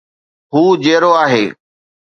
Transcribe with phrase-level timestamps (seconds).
[0.53, 1.45] هو جيئرو آهي